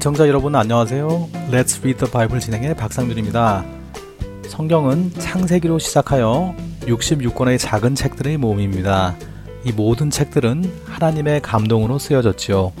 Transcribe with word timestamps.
애청자 0.00 0.26
여러분 0.28 0.54
안녕하세요. 0.56 1.08
Let's 1.50 1.78
Read 1.80 1.98
the 1.98 2.10
Bible 2.10 2.40
진행의 2.40 2.74
박상준입니다. 2.74 3.66
성경은 4.48 5.12
창세기로 5.12 5.78
시작하여 5.78 6.54
66권의 6.86 7.58
작은 7.58 7.96
책들의 7.96 8.38
모음입니다. 8.38 9.14
이 9.62 9.72
모든 9.72 10.08
책들은 10.08 10.84
하나님의 10.86 11.42
감동으로 11.42 11.98
쓰여졌지요. 11.98 12.72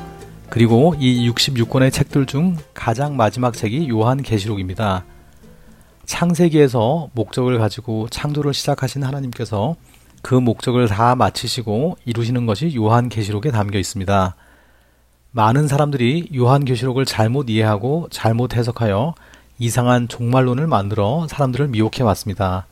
그리고 0.48 0.94
이 0.98 1.30
66권의 1.30 1.92
책들 1.92 2.24
중 2.24 2.56
가장 2.72 3.18
마지막 3.18 3.52
책이 3.52 3.90
요한계시록입니다. 3.90 5.04
창세기에서 6.06 7.10
목적을 7.12 7.58
가지고 7.58 8.08
창조를 8.08 8.54
시작하신 8.54 9.04
하나님께서 9.04 9.76
그 10.22 10.34
목적을 10.34 10.88
다 10.88 11.14
마치시고 11.16 11.98
이루시는 12.06 12.46
것이 12.46 12.74
요한계시록에 12.74 13.50
담겨 13.50 13.78
있습니다. 13.78 14.36
많은 15.32 15.68
사람들이 15.68 16.30
요한계시록을 16.34 17.04
잘못 17.04 17.48
이해하고 17.48 18.08
잘못 18.10 18.56
해석하여 18.56 19.14
이상한 19.60 20.08
종말론을 20.08 20.66
만들어 20.66 21.26
사람들을 21.28 21.68
미혹해 21.68 22.02
왔습니다. 22.02 22.66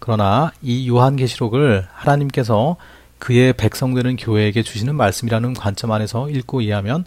그러나 0.00 0.50
이 0.60 0.88
요한계시록을 0.88 1.86
하나님께서 1.92 2.76
그의 3.18 3.52
백성되는 3.52 4.16
교회에게 4.16 4.62
주시는 4.62 4.96
말씀이라는 4.96 5.54
관점 5.54 5.92
안에서 5.92 6.28
읽고 6.30 6.62
이해하면 6.62 7.04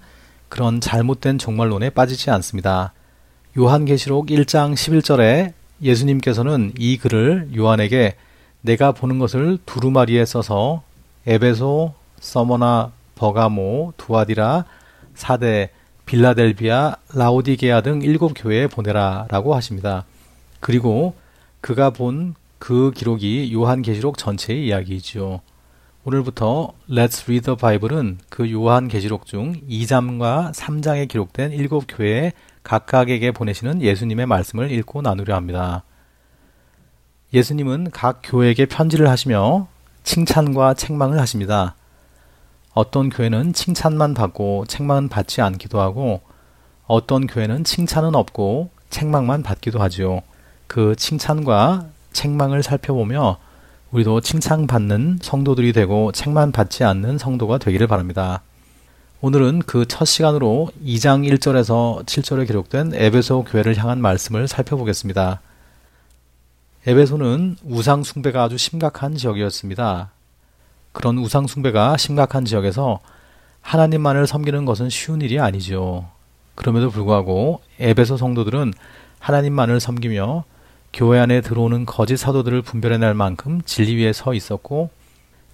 그런 0.48 0.80
잘못된 0.80 1.38
종말론에 1.38 1.90
빠지지 1.90 2.30
않습니다. 2.30 2.94
요한계시록 3.58 4.28
1장 4.28 4.74
11절에 4.74 5.54
예수님께서는 5.82 6.74
이 6.78 6.98
글을 6.98 7.50
요한에게 7.58 8.16
내가 8.62 8.94
보는 8.94 9.20
것을 9.20 9.58
두루마리에 9.66 10.24
써서 10.26 10.84
에베소, 11.26 11.94
서머나, 12.20 12.92
버가모, 13.16 13.94
두아디라, 13.98 14.66
사대, 15.16 15.70
빌라델비아, 16.06 16.96
라오디게아 17.14 17.82
등 17.82 18.02
일곱 18.02 18.34
교회에 18.36 18.68
보내라 18.68 19.28
라고 19.30 19.56
하십니다. 19.56 20.06
그리고 20.60 21.16
그가 21.62 21.90
본 21.92 22.36
그 22.64 22.92
기록이 22.92 23.54
요한계시록 23.54 24.18
전체의 24.18 24.68
이야기이지요. 24.68 25.42
오늘부터 26.06 26.72
Let's 26.90 27.24
Read 27.24 27.44
the 27.44 27.58
Bible은 27.58 28.20
그 28.30 28.50
요한계시록 28.50 29.26
중 29.26 29.52
2장과 29.70 30.54
3장에 30.54 31.10
기록된 31.10 31.52
일곱 31.52 31.88
교회에 31.90 32.32
각각에게 32.64 33.34
보내시는 33.34 33.82
예수님의 33.82 34.28
말씀을 34.28 34.72
읽고 34.72 35.02
나누려 35.02 35.36
합니다. 35.36 35.84
예수님은 37.34 37.92
각 37.92 38.22
교회에게 38.24 38.66
편지를 38.68 39.10
하시며 39.10 39.68
칭찬과 40.04 40.76
책망을 40.76 41.20
하십니다. 41.20 41.76
어떤 42.74 43.10
교회는 43.10 43.54
칭찬만 43.54 44.14
받고 44.14 44.66
책망은 44.68 45.10
받지 45.10 45.42
않기도 45.42 45.80
하고 45.80 46.22
어떤 46.86 47.28
교회는 47.28 47.64
칭찬은 47.64 48.16
없고 48.16 48.70
책망만 48.90 49.44
받기도 49.44 49.80
하지요. 49.80 50.22
그 50.68 50.96
칭찬과 50.96 51.88
책망을 52.14 52.64
살펴보며 52.64 53.38
우리도 53.92 54.22
칭찬받는 54.22 55.20
성도들이 55.22 55.72
되고 55.72 56.12
책만 56.12 56.52
받지 56.52 56.84
않는 56.84 57.18
성도가 57.20 57.60
되기를 57.60 57.88
바랍니다. 57.88 58.42
오늘은 59.22 59.60
그 59.60 59.86
첫 59.88 60.06
시간으로 60.06 60.70
2장 60.84 61.26
1절에서 61.32 62.04
7절에 62.06 62.48
기록된 62.48 62.94
에베소 62.96 63.46
교회를 63.46 63.78
향한 63.78 64.02
말씀을 64.02 64.48
살펴보겠습니다. 64.48 65.42
에베소는 66.88 67.58
우상 67.64 68.04
숭배가 68.04 68.44
아주 68.44 68.58
심각한 68.58 69.16
지역이었습니다. 69.16 70.13
그런 70.94 71.18
우상 71.18 71.48
숭배가 71.48 71.98
심각한 71.98 72.46
지역에서 72.46 73.02
하나님만을 73.62 74.28
섬기는 74.28 74.64
것은 74.66 74.90
쉬운 74.90 75.22
일이 75.22 75.40
아니죠. 75.40 76.06
그럼에도 76.56 76.90
불구하고 76.90 77.62
에베소 77.80 78.18
성도들은 78.18 78.74
하나님만을 79.20 79.80
섬기며 79.80 80.46
교회 80.94 81.20
안에 81.20 81.42
들어오는 81.42 81.86
거짓 81.86 82.18
사도들을 82.18 82.62
분별해낼 82.62 83.14
만큼 83.16 83.62
진리 83.66 83.96
위에 83.96 84.14
서 84.14 84.34
있었고 84.34 84.92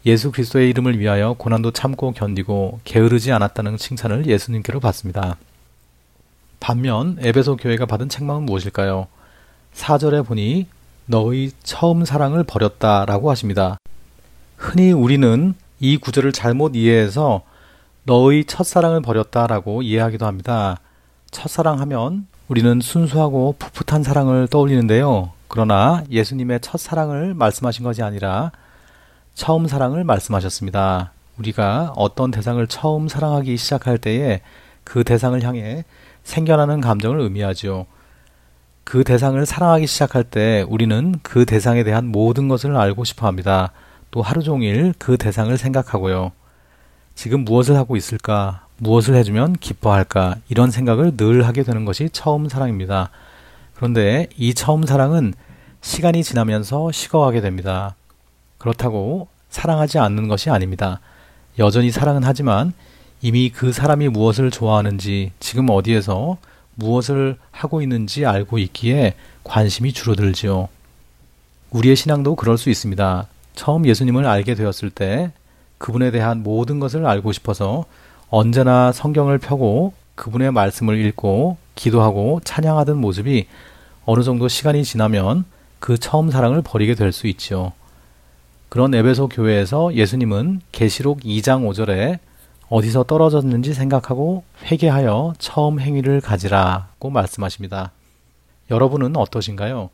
예수 0.06 0.32
그리스도의 0.32 0.70
이름을 0.70 1.00
위하여 1.00 1.34
고난도 1.38 1.72
참고 1.72 2.12
견디고 2.12 2.82
게으르지 2.84 3.32
않았다는 3.32 3.78
칭찬을 3.78 4.26
예수님께로 4.26 4.80
받습니다. 4.80 5.38
반면 6.60 7.18
에베소 7.22 7.58
교회가 7.58 7.86
받은 7.86 8.10
책망은 8.10 8.44
무엇일까요? 8.44 9.08
4절에 9.74 10.26
보니 10.26 10.68
너의 11.06 11.52
처음 11.64 12.06
사랑을 12.06 12.44
버렸다라고 12.44 13.30
하십니다. 13.32 13.78
흔히 14.60 14.92
우리는 14.92 15.54
이 15.80 15.98
구절을 15.98 16.34
잘못 16.34 16.76
이해해서 16.76 17.44
너의 18.04 18.44
첫사랑을 18.44 19.02
버렸다라고 19.02 19.82
이해하기도 19.82 20.26
합니다. 20.26 20.78
첫사랑 21.32 21.80
하면 21.80 22.28
우리는 22.50 22.82
순수하고 22.82 23.56
풋풋한 23.58 24.04
사랑을 24.04 24.50
떠올리는데요. 24.50 25.32
그러나 25.48 26.04
예수님의 26.12 26.60
첫사랑을 26.60 27.34
말씀하신 27.36 27.86
것이 27.86 28.04
아니라 28.04 28.52
처음 29.34 29.66
사랑을 29.66 30.04
말씀하셨습니다. 30.04 31.14
우리가 31.38 31.94
어떤 31.96 32.30
대상을 32.30 32.66
처음 32.68 33.08
사랑하기 33.08 33.56
시작할 33.56 33.98
때에 33.98 34.42
그 34.84 35.06
대상을 35.06 35.42
향해 35.42 35.86
생겨나는 36.26 36.82
감정을 36.82 37.22
의미하지요. 37.22 37.86
그 38.84 39.06
대상을 39.06 39.44
사랑하기 39.46 39.88
시작할 39.88 40.26
때 40.26 40.66
우리는 40.68 41.16
그 41.24 41.46
대상에 41.46 41.86
대한 41.86 42.08
모든 42.08 42.50
것을 42.50 42.76
알고 42.76 43.06
싶어 43.06 43.26
합니다. 43.26 43.72
또 44.12 44.22
하루 44.22 44.44
종일 44.44 44.94
그 44.98 45.18
대상을 45.18 45.56
생각하고요. 45.58 46.32
지금 47.16 47.44
무엇을 47.46 47.76
하고 47.76 47.96
있을까? 47.96 48.66
무엇을 48.78 49.16
해주면 49.16 49.54
기뻐할까? 49.54 50.38
이런 50.48 50.72
생각을 50.72 51.18
늘 51.18 51.46
하게 51.46 51.64
되는 51.64 51.86
것이 51.86 52.10
처음 52.12 52.48
사랑입니다. 52.48 53.10
그런데 53.76 54.28
이 54.38 54.54
처음 54.54 54.84
사랑은 54.86 55.34
시간이 55.82 56.24
지나면서 56.24 56.92
식어가게 56.92 57.42
됩니다. 57.42 57.96
그렇다고 58.58 59.28
사랑하지 59.50 60.00
않는 60.00 60.28
것이 60.28 60.50
아닙니다. 60.50 61.00
여전히 61.58 61.92
사랑은 61.92 62.24
하지만 62.24 62.74
이미 63.22 63.50
그 63.50 63.74
사람이 63.74 64.10
무엇을 64.10 64.50
좋아하는지, 64.50 65.34
지금 65.40 65.70
어디에서 65.70 66.38
무엇을 66.76 67.38
하고 67.52 67.82
있는지 67.82 68.26
알고 68.26 68.58
있기에 68.60 69.16
관심이 69.44 69.92
줄어들지요. 69.92 70.70
우리의 71.72 71.98
신앙도 71.98 72.36
그럴 72.36 72.58
수 72.58 72.70
있습니다. 72.70 73.28
처음 73.56 73.86
예수님을 73.86 74.26
알게 74.26 74.56
되었을 74.56 74.90
때 74.90 75.32
그분에 75.78 76.12
대한 76.12 76.44
모든 76.44 76.80
것을 76.80 77.06
알고 77.06 77.32
싶어서 77.32 77.86
언제나 78.30 78.92
성경을 78.92 79.38
펴고 79.38 79.94
그분의 80.16 80.52
말씀을 80.52 80.98
읽고 81.06 81.58
기도하고 81.76 82.42
찬양하던 82.44 82.98
모습이 82.98 83.48
어느 84.06 84.24
정도 84.24 84.48
시간이 84.48 84.84
지나면 84.84 85.46
그 85.80 85.98
처음 85.98 86.30
사랑을 86.30 86.62
버리게 86.62 86.96
될 86.96 87.12
수 87.14 87.28
있지요. 87.28 87.72
그런 88.68 88.94
에베소 88.94 89.30
교회에서 89.30 89.94
예수님은 89.96 90.62
계시록 90.72 91.22
2장 91.22 91.68
5절에 91.68 92.20
어디서 92.70 93.04
떨어졌는지 93.04 93.74
생각하고 93.74 94.44
회개하여 94.66 95.34
처음 95.40 95.80
행위를 95.80 96.22
가지라고 96.22 97.10
말씀하십니다. 97.10 97.92
여러분은 98.70 99.18
어떠신가요? 99.18 99.90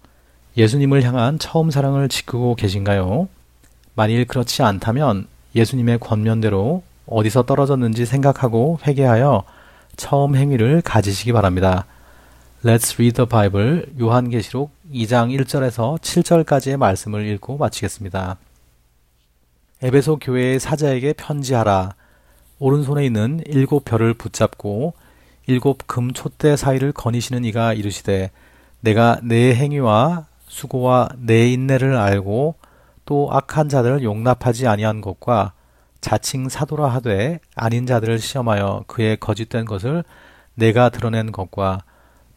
예수님을 0.57 1.03
향한 1.03 1.39
처음 1.39 1.71
사랑을 1.71 2.09
지키고 2.09 2.55
계신가요? 2.55 3.29
만일 3.95 4.25
그렇지 4.25 4.61
않다면 4.61 5.27
예수님의 5.55 5.99
권면대로 5.99 6.83
어디서 7.07 7.43
떨어졌는지 7.43 8.05
생각하고 8.05 8.79
회개하여 8.85 9.43
처음 9.95 10.35
행위를 10.35 10.81
가지시기 10.81 11.31
바랍니다. 11.31 11.85
Let's 12.63 12.95
read 12.95 13.15
the 13.15 13.29
Bible 13.29 13.85
요한계시록 13.99 14.71
2장 14.91 15.37
1절에서 15.39 15.99
7절까지의 15.99 16.77
말씀을 16.77 17.25
읽고 17.27 17.57
마치겠습니다. 17.57 18.37
에베소 19.81 20.17
교회의 20.17 20.59
사자에게 20.59 21.13
편지하라. 21.13 21.93
오른손에 22.59 23.05
있는 23.05 23.41
일곱 23.45 23.85
별을 23.85 24.13
붙잡고 24.13 24.93
일곱 25.47 25.85
금 25.85 26.11
촛대 26.11 26.55
사이를 26.55 26.91
거니시는 26.91 27.45
이가 27.45 27.73
이르시되 27.73 28.31
내가 28.79 29.19
내 29.21 29.53
행위와 29.53 30.25
수고와 30.47 31.09
내 31.17 31.51
인내를 31.51 31.95
알고 31.95 32.55
또 33.05 33.29
악한 33.31 33.69
자들을 33.69 34.03
용납하지 34.03 34.67
아니한 34.67 35.01
것과 35.01 35.53
자칭 36.01 36.49
사도라 36.49 36.87
하되 36.87 37.39
아닌 37.55 37.85
자들을 37.85 38.19
시험하여 38.19 38.83
그의 38.87 39.17
거짓된 39.17 39.65
것을 39.65 40.03
내가 40.55 40.89
드러낸 40.89 41.31
것과 41.31 41.79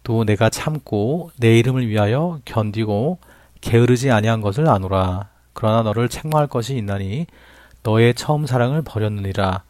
또 0.03 0.25
내가 0.25 0.49
참고 0.49 1.31
내 1.38 1.59
이름을 1.59 1.87
위하여 1.87 2.41
견디고 2.44 3.19
게으르지 3.61 4.11
아니한 4.11 4.41
것을 4.41 4.69
아노라. 4.69 5.29
그러나 5.53 5.82
너를 5.82 6.09
책망할 6.09 6.47
것이 6.47 6.76
있나니 6.76 7.26
너의 7.82 8.15
처음 8.15 8.47
사랑을 8.47 8.82
버렸느니라. 8.82 9.65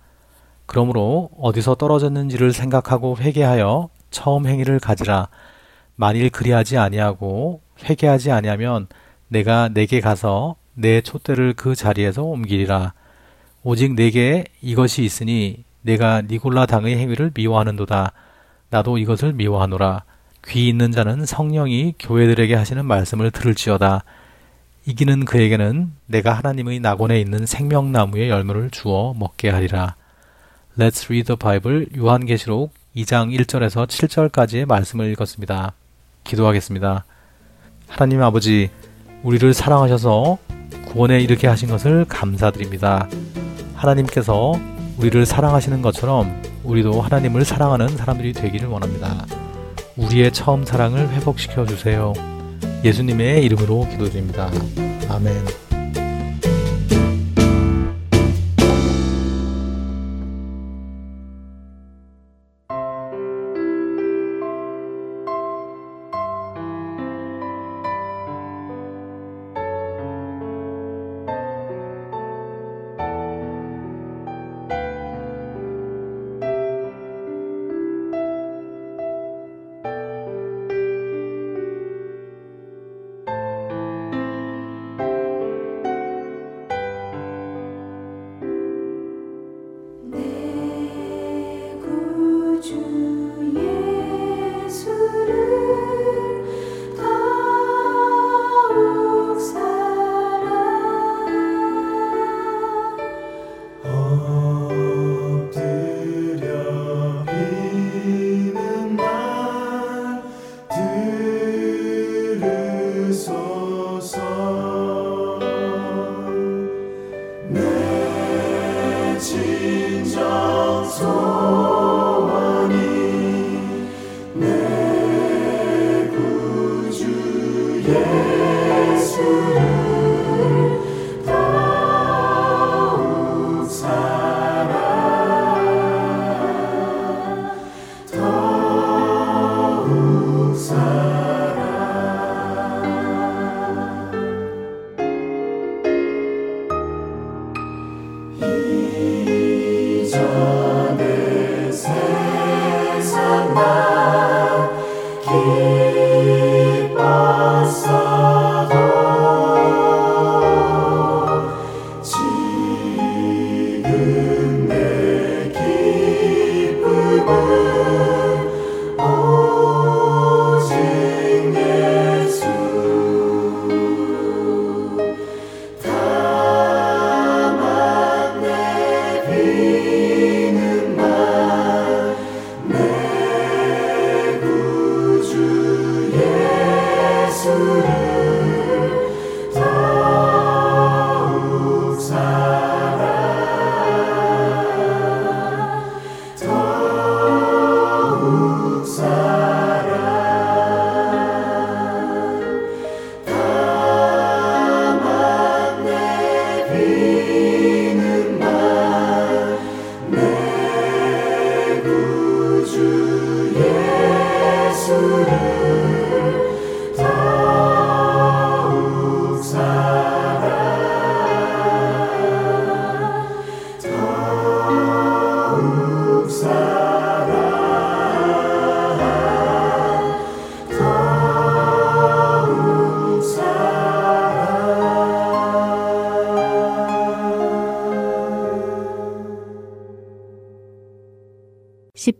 그러므로 0.66 1.30
어디서 1.40 1.76
떨어졌는지를 1.76 2.52
생각하고 2.52 3.16
회개하여 3.18 3.88
처음 4.10 4.46
행위를 4.46 4.78
가지라. 4.78 5.28
만일 5.96 6.30
그리하지 6.30 6.78
아니하고 6.78 7.62
회개하지 7.84 8.30
아니하면 8.30 8.86
내가 9.28 9.68
내게 9.68 10.00
가서 10.00 10.56
내 10.80 11.00
촛대를 11.00 11.54
그 11.54 11.74
자리에서 11.74 12.22
옮기리라. 12.22 12.92
오직 13.64 13.94
내게 13.94 14.44
이것이 14.62 15.02
있으니 15.02 15.64
내가 15.82 16.22
니골라 16.22 16.66
당의 16.66 16.96
행위를 16.96 17.32
미워하는도다. 17.34 18.12
나도 18.70 18.98
이것을 18.98 19.32
미워하노라. 19.32 20.04
귀 20.46 20.68
있는 20.68 20.92
자는 20.92 21.26
성령이 21.26 21.94
교회들에게 21.98 22.54
하시는 22.54 22.86
말씀을 22.86 23.32
들을지어다. 23.32 24.04
이기는 24.86 25.24
그에게는 25.24 25.90
내가 26.06 26.32
하나님의 26.34 26.78
낙원에 26.78 27.20
있는 27.20 27.44
생명나무의 27.44 28.30
열매를 28.30 28.70
주어 28.70 29.14
먹게 29.18 29.50
하리라. 29.50 29.96
Let's 30.78 31.06
read 31.06 31.26
the 31.26 31.36
Bible 31.36 31.86
요한계시록 31.96 32.72
2장 32.94 33.36
1절에서 33.36 33.88
7절까지의 33.88 34.66
말씀을 34.66 35.10
읽었습니다. 35.10 35.72
기도하겠습니다. 36.22 37.04
하나님 37.88 38.22
아버지, 38.22 38.70
우리를 39.22 39.52
사랑하셔서 39.54 40.38
구원에 40.86 41.20
이르게 41.20 41.46
하신 41.46 41.68
것을 41.68 42.04
감사드립니다. 42.08 43.08
하나님께서 43.74 44.52
우리를 44.98 45.24
사랑하시는 45.26 45.82
것처럼 45.82 46.42
우리도 46.64 47.00
하나님을 47.00 47.44
사랑하는 47.44 47.88
사람들이 47.96 48.32
되기를 48.32 48.68
원합니다. 48.68 49.24
우리의 49.96 50.32
처음 50.32 50.64
사랑을 50.64 51.08
회복시켜 51.10 51.66
주세요. 51.66 52.12
예수님의 52.84 53.44
이름으로 53.44 53.88
기도드립니다. 53.88 54.50
아멘. 55.08 55.67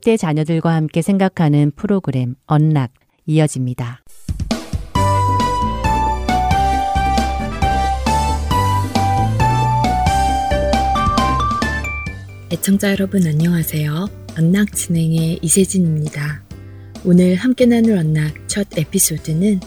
10대 0.09 0.17
자녀들과 0.17 0.75
함께 0.75 1.03
생각하는 1.03 1.71
프로그램 1.73 2.35
언락 2.47 2.93
이어집니다. 3.27 4.03
애청자 12.51 12.91
여러분 12.91 13.27
안녕하세요. 13.27 14.07
언락 14.39 14.75
진행의 14.75 15.41
이세진입니다. 15.43 16.43
오늘 17.05 17.35
함께 17.35 17.67
나눌 17.67 17.99
언락 17.99 18.49
첫 18.49 18.67
에피소드는 18.79 19.61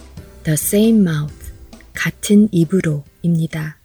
The 0.44 0.54
Same 0.54 1.02
Mouth, 1.02 1.52
같은 1.94 2.50
입으로입니다. 2.52 3.80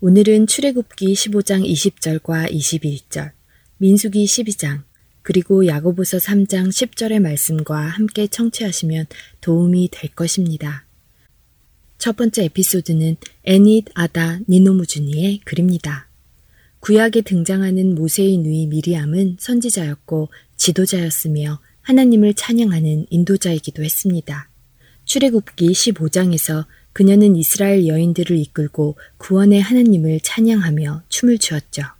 오늘은 0.00 0.46
출애굽기 0.46 1.14
15장 1.14 1.66
20절과 1.66 2.52
21절, 2.52 3.32
민수기 3.78 4.26
12장, 4.26 4.85
그리고 5.26 5.66
야고보서 5.66 6.18
3장 6.18 6.68
10절의 6.68 7.18
말씀과 7.18 7.76
함께 7.80 8.28
청취하시면 8.28 9.06
도움이 9.40 9.88
될 9.90 10.14
것입니다. 10.14 10.86
첫 11.98 12.16
번째 12.16 12.44
에피소드는 12.44 13.16
애닛 13.42 13.86
아다 13.94 14.38
니노무주니의 14.48 15.40
글입니다. 15.44 16.08
구약에 16.78 17.22
등장하는 17.22 17.96
모세의 17.96 18.38
누이 18.38 18.68
미리암은 18.68 19.38
선지자였고 19.40 20.28
지도자였으며 20.58 21.58
하나님을 21.80 22.34
찬양하는 22.34 23.06
인도자이기도 23.10 23.82
했습니다. 23.82 24.48
출애굽기 25.06 25.72
15장에서 25.72 26.66
그녀는 26.92 27.34
이스라엘 27.34 27.88
여인들을 27.88 28.38
이끌고 28.38 28.96
구원의 29.16 29.60
하나님을 29.60 30.20
찬양하며 30.20 31.02
춤을 31.08 31.38
추었죠. 31.38 31.95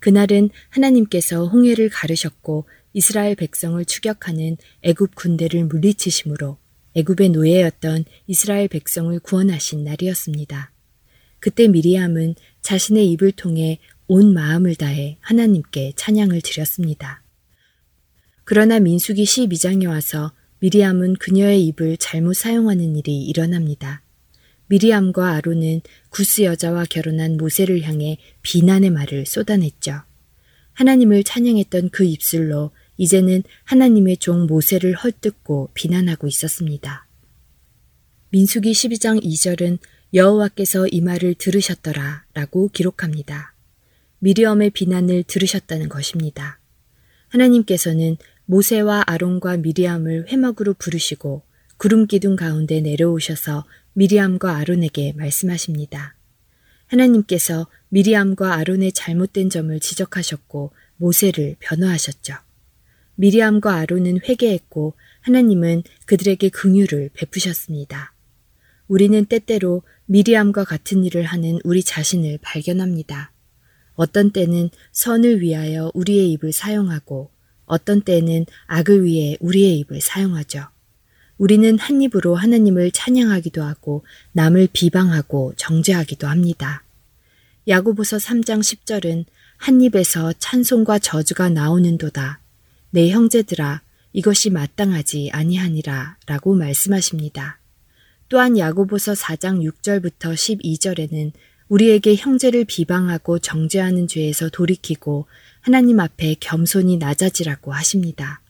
그날은 0.00 0.50
하나님께서 0.70 1.46
홍해를 1.46 1.88
가르셨고 1.88 2.68
이스라엘 2.92 3.34
백성을 3.34 3.82
추격하는 3.84 4.56
애굽 4.82 5.14
군대를 5.14 5.64
물리치심으로 5.64 6.58
애굽의 6.94 7.30
노예였던 7.30 8.04
이스라엘 8.26 8.68
백성을 8.68 9.18
구원하신 9.20 9.84
날이었습니다. 9.84 10.72
그때 11.40 11.68
미리암은 11.68 12.34
자신의 12.62 13.10
입을 13.12 13.32
통해 13.32 13.78
온 14.08 14.32
마음을 14.32 14.74
다해 14.74 15.18
하나님께 15.20 15.92
찬양을 15.96 16.40
드렸습니다. 16.40 17.22
그러나 18.44 18.80
민수기 18.80 19.24
12장에 19.24 19.86
와서 19.86 20.32
미리암은 20.60 21.16
그녀의 21.16 21.64
입을 21.66 21.98
잘못 21.98 22.34
사용하는 22.34 22.96
일이 22.96 23.22
일어납니다. 23.22 24.02
미리암과 24.68 25.32
아론은 25.32 25.80
구스 26.10 26.42
여자와 26.42 26.84
결혼한 26.84 27.36
모세를 27.36 27.82
향해 27.82 28.18
비난의 28.42 28.90
말을 28.90 29.26
쏟아냈죠. 29.26 30.02
하나님을 30.74 31.24
찬양했던 31.24 31.90
그 31.90 32.04
입술로 32.04 32.70
이제는 32.98 33.42
하나님의 33.64 34.18
종 34.18 34.46
모세를 34.46 34.94
헐뜯고 34.94 35.70
비난하고 35.74 36.26
있었습니다. 36.28 37.06
민수기 38.30 38.72
12장 38.72 39.22
2절은 39.22 39.78
여호와께서 40.12 40.86
이 40.88 41.00
말을 41.00 41.34
들으셨더라 41.34 42.24
라고 42.34 42.68
기록합니다. 42.68 43.54
미리엄의 44.20 44.70
비난을 44.70 45.24
들으셨다는 45.24 45.88
것입니다. 45.88 46.58
하나님께서는 47.28 48.16
모세와 48.46 49.04
아론과 49.06 49.58
미리암을 49.58 50.26
회막으로 50.28 50.74
부르시고 50.74 51.42
구름 51.78 52.08
기둥 52.08 52.34
가운데 52.34 52.80
내려오셔서 52.80 53.64
미리암과 53.92 54.56
아론에게 54.56 55.12
말씀하십니다. 55.12 56.16
하나님께서 56.86 57.68
미리암과 57.90 58.54
아론의 58.54 58.90
잘못된 58.90 59.48
점을 59.48 59.78
지적하셨고 59.78 60.72
모세를 60.96 61.54
변호하셨죠. 61.60 62.34
미리암과 63.14 63.76
아론은 63.76 64.20
회개했고 64.28 64.94
하나님은 65.20 65.84
그들에게 66.06 66.48
긍휼을 66.48 67.10
베푸셨습니다. 67.14 68.12
우리는 68.88 69.24
때때로 69.24 69.82
미리암과 70.06 70.64
같은 70.64 71.04
일을 71.04 71.22
하는 71.24 71.60
우리 71.62 71.84
자신을 71.84 72.40
발견합니다. 72.42 73.30
어떤 73.94 74.32
때는 74.32 74.70
선을 74.90 75.42
위하여 75.42 75.92
우리의 75.94 76.32
입을 76.32 76.52
사용하고 76.52 77.30
어떤 77.66 78.00
때는 78.00 78.46
악을 78.66 79.04
위해 79.04 79.36
우리의 79.38 79.78
입을 79.78 80.00
사용하죠. 80.00 80.66
우리는 81.38 81.78
한 81.78 82.02
입으로 82.02 82.34
하나님을 82.34 82.90
찬양하기도 82.90 83.62
하고 83.62 84.04
남을 84.32 84.68
비방하고 84.72 85.54
정죄하기도 85.56 86.26
합니다. 86.26 86.82
야고보서 87.68 88.16
3장 88.16 88.60
10절은 88.60 89.24
한 89.56 89.80
입에서 89.80 90.32
찬송과 90.38 90.98
저주가 90.98 91.48
나오는도다. 91.48 92.40
내 92.90 93.10
형제들아 93.10 93.82
이것이 94.12 94.50
마땅하지 94.50 95.30
아니하니라 95.32 96.16
라고 96.26 96.54
말씀하십니다. 96.54 97.58
또한 98.28 98.58
야고보서 98.58 99.12
4장 99.12 99.62
6절부터 99.62 100.34
12절에는 100.34 101.32
우리에게 101.68 102.16
형제를 102.16 102.64
비방하고 102.64 103.38
정죄하는 103.38 104.08
죄에서 104.08 104.48
돌이키고 104.48 105.26
하나님 105.60 106.00
앞에 106.00 106.36
겸손히 106.40 106.96
낮아지라고 106.96 107.72
하십니다. 107.72 108.40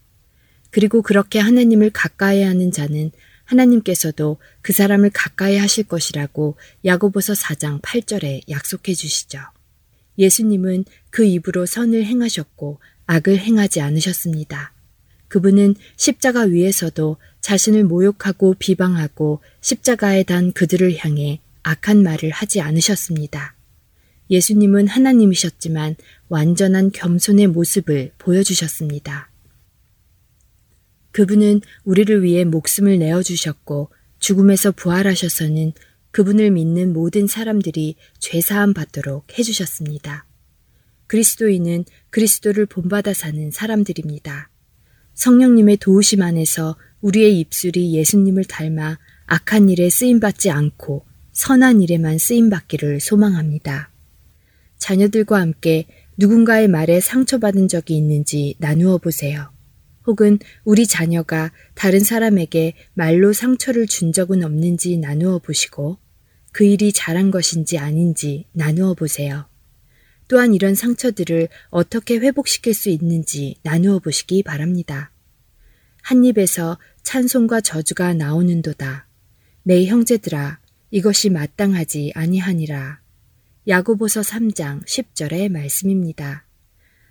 그리고 0.70 1.02
그렇게 1.02 1.38
하나님을 1.38 1.90
가까이 1.90 2.42
하는 2.42 2.70
자는 2.70 3.10
하나님께서도 3.44 4.36
그 4.60 4.72
사람을 4.72 5.10
가까이 5.10 5.56
하실 5.56 5.84
것이라고 5.84 6.56
야고보서 6.84 7.32
4장 7.32 7.80
8절에 7.80 8.42
약속해 8.48 8.94
주시죠. 8.94 9.38
예수님은 10.18 10.84
그 11.10 11.24
입으로 11.24 11.64
선을 11.64 12.04
행하셨고 12.04 12.80
악을 13.06 13.38
행하지 13.38 13.80
않으셨습니다. 13.80 14.72
그분은 15.28 15.76
십자가 15.96 16.42
위에서도 16.42 17.16
자신을 17.40 17.84
모욕하고 17.84 18.54
비방하고 18.58 19.40
십자가에 19.60 20.24
단 20.24 20.52
그들을 20.52 20.96
향해 20.98 21.40
악한 21.62 22.02
말을 22.02 22.30
하지 22.30 22.60
않으셨습니다. 22.60 23.54
예수님은 24.30 24.88
하나님이셨지만 24.88 25.96
완전한 26.28 26.90
겸손의 26.92 27.46
모습을 27.46 28.12
보여주셨습니다. 28.18 29.27
그분은 31.18 31.62
우리를 31.82 32.22
위해 32.22 32.44
목숨을 32.44 33.00
내어주셨고 33.00 33.90
죽음에서 34.20 34.70
부활하셔서는 34.70 35.72
그분을 36.12 36.52
믿는 36.52 36.92
모든 36.92 37.26
사람들이 37.26 37.96
죄사함 38.20 38.72
받도록 38.72 39.36
해주셨습니다. 39.36 40.26
그리스도인은 41.08 41.86
그리스도를 42.10 42.66
본받아 42.66 43.14
사는 43.14 43.50
사람들입니다. 43.50 44.48
성령님의 45.14 45.78
도우심 45.78 46.22
안에서 46.22 46.76
우리의 47.00 47.40
입술이 47.40 47.94
예수님을 47.94 48.44
닮아 48.44 48.96
악한 49.26 49.70
일에 49.70 49.90
쓰임받지 49.90 50.52
않고 50.52 51.04
선한 51.32 51.82
일에만 51.82 52.18
쓰임받기를 52.18 53.00
소망합니다. 53.00 53.90
자녀들과 54.76 55.40
함께 55.40 55.88
누군가의 56.16 56.68
말에 56.68 57.00
상처받은 57.00 57.66
적이 57.66 57.96
있는지 57.96 58.54
나누어 58.58 58.98
보세요. 58.98 59.57
혹은 60.08 60.38
우리 60.64 60.86
자녀가 60.86 61.52
다른 61.74 62.00
사람에게 62.00 62.72
말로 62.94 63.34
상처를 63.34 63.86
준 63.86 64.10
적은 64.10 64.42
없는지 64.42 64.96
나누어 64.96 65.38
보시고 65.38 65.98
그 66.50 66.64
일이 66.64 66.94
잘한 66.94 67.30
것인지 67.30 67.76
아닌지 67.76 68.46
나누어 68.52 68.94
보세요. 68.94 69.50
또한 70.26 70.54
이런 70.54 70.74
상처들을 70.74 71.48
어떻게 71.68 72.16
회복시킬 72.16 72.72
수 72.72 72.88
있는지 72.88 73.56
나누어 73.62 73.98
보시기 73.98 74.42
바랍니다. 74.42 75.12
한 76.00 76.24
입에서 76.24 76.78
찬송과 77.02 77.60
저주가 77.60 78.14
나오는도다. 78.14 79.06
내 79.62 79.84
형제들아, 79.84 80.58
이것이 80.90 81.28
마땅하지 81.28 82.12
아니하니라. 82.14 83.00
야고보서 83.66 84.22
3장 84.22 84.86
10절의 84.86 85.50
말씀입니다. 85.50 86.46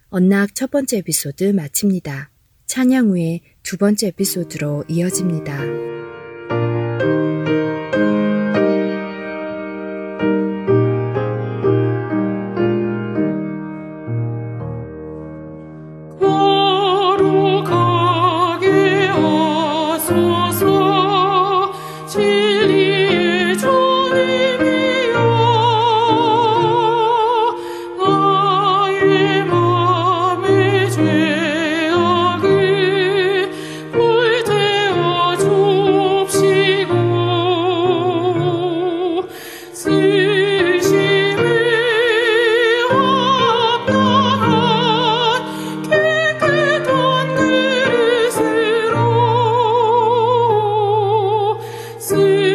언락 0.10 0.56
첫 0.56 0.72
번째 0.72 0.98
에피소드 0.98 1.44
마칩니다. 1.44 2.32
찬양 2.68 3.10
후에 3.10 3.40
두 3.64 3.78
번째 3.78 4.08
에피소드로 4.08 4.84
이어집니다. 4.90 5.97
see. 52.08 52.47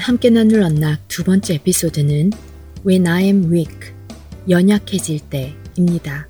함께 0.00 0.30
나눌 0.30 0.62
언락 0.62 1.06
두 1.08 1.22
번째 1.24 1.54
에피소드는 1.54 2.30
When 2.86 3.06
I 3.06 3.24
am 3.24 3.52
weak, 3.52 3.92
연약해질 4.48 5.20
때입니다. 5.28 6.26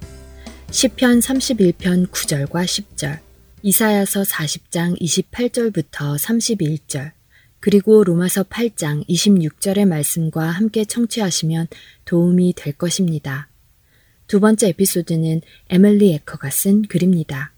10편 0.70 1.22
31편 1.22 2.08
9절과 2.08 2.64
10절, 2.64 3.20
이사야서 3.62 4.22
40장 4.22 5.00
28절부터 5.00 6.18
31절, 6.18 7.12
그리고 7.60 8.02
로마서 8.02 8.42
8장 8.42 9.06
26절의 9.08 9.86
말씀과 9.86 10.46
함께 10.46 10.84
청취하시면 10.84 11.68
도움이 12.06 12.54
될 12.56 12.72
것입니다. 12.72 13.48
두 14.26 14.40
번째 14.40 14.70
에피소드는 14.70 15.42
에밀리 15.68 16.14
에커가 16.14 16.50
쓴 16.50 16.82
글입니다. 16.82 17.52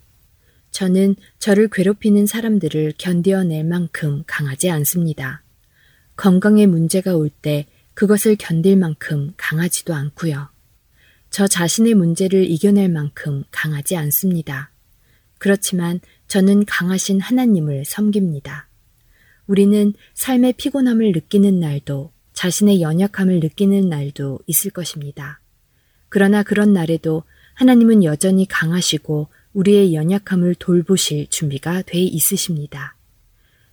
저는 0.72 1.16
저를 1.38 1.68
괴롭히는 1.68 2.26
사람들을 2.26 2.94
견뎌낼 2.98 3.64
만큼 3.64 4.24
강하지 4.26 4.68
않습니다. 4.70 5.41
건강에 6.16 6.66
문제가 6.66 7.16
올 7.16 7.30
때 7.30 7.66
그것을 7.94 8.36
견딜 8.36 8.76
만큼 8.76 9.32
강하지도 9.36 9.94
않고요. 9.94 10.48
저 11.30 11.46
자신의 11.46 11.94
문제를 11.94 12.50
이겨낼 12.50 12.88
만큼 12.88 13.44
강하지 13.50 13.96
않습니다. 13.96 14.70
그렇지만 15.38 16.00
저는 16.28 16.64
강하신 16.66 17.20
하나님을 17.20 17.84
섬깁니다. 17.84 18.68
우리는 19.46 19.92
삶의 20.14 20.54
피곤함을 20.54 21.12
느끼는 21.12 21.58
날도 21.58 22.12
자신의 22.32 22.80
연약함을 22.80 23.40
느끼는 23.40 23.88
날도 23.88 24.40
있을 24.46 24.70
것입니다. 24.70 25.40
그러나 26.08 26.42
그런 26.42 26.72
날에도 26.72 27.24
하나님은 27.54 28.04
여전히 28.04 28.46
강하시고 28.46 29.28
우리의 29.52 29.94
연약함을 29.94 30.54
돌보실 30.54 31.26
준비가 31.28 31.82
돼 31.82 31.98
있으십니다. 31.98 32.96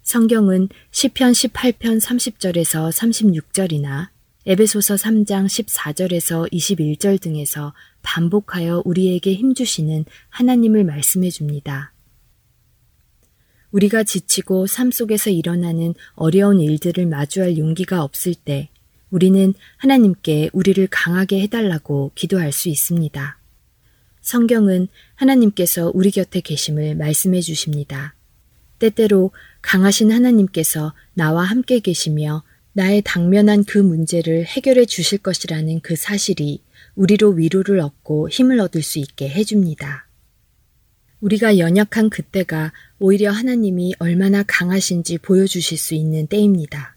성경은 0.10 0.69
시편 0.89 1.34
18편 1.34 2.02
30절에서 2.02 2.91
36절이나 2.91 4.08
에베소서 4.48 4.95
3장 4.95 5.45
14절에서 5.45 6.52
21절 6.52 7.22
등에서 7.22 7.76
반복하여 8.02 8.82
우리에게 8.86 9.36
힘주시는 9.36 10.06
하나님을 10.30 10.84
말씀해 10.84 11.30
줍니다. 11.30 11.93
우리가 13.69 14.04
지치고 14.04 14.65
삶 14.65 14.89
속에서 14.89 15.30
일어나는 15.30 15.93
어려운 16.15 16.60
일들을 16.60 17.06
마주할 17.06 17.60
용기가 17.60 18.04
없을 18.04 18.34
때 18.34 18.69
우리는 19.12 19.54
하나님께 19.78 20.50
우리를 20.54 20.88
강하게 20.88 21.41
해달라고 21.41 22.13
기도할 22.15 22.52
수 22.52 22.69
있습니다. 22.69 23.38
성경은 24.22 24.88
하나님께서 25.13 25.91
우리 25.93 26.10
곁에 26.10 26.41
계심을 26.41 26.95
말씀해 26.95 27.41
주십니다. 27.41 28.15
때때로 28.80 29.32
강하신 29.62 30.12
하나님께서 30.12 30.94
나와 31.13 31.44
함께 31.44 31.80
계시며 31.80 32.44
나의 32.74 33.02
당면한 33.04 33.63
그 33.65 33.78
문제를 33.78 34.46
해결해 34.46 34.86
주실 34.86 35.20
것이라는 35.20 35.82
그 35.82 35.96
사실이 35.96 36.63
우리로 36.96 37.32
위로를 37.32 37.80
얻고 37.80 38.30
힘을 38.30 38.60
얻을 38.60 38.82
수 38.82 39.00
있게 39.00 39.30
해줍니다. 39.30 40.08
우리가 41.20 41.58
연약한 41.58 42.10
그때가 42.10 42.72
오히려 42.98 43.32
하나님이 43.32 43.96
얼마나 44.00 44.44
강하신지 44.44 45.18
보여주실 45.18 45.78
수 45.78 45.94
있는 45.94 46.28
때입니다. 46.28 46.96